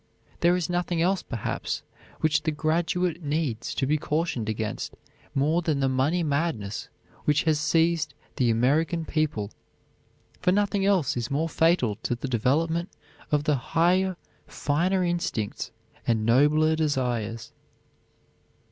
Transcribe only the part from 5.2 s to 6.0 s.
more than the